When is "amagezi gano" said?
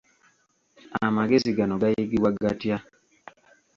1.07-1.73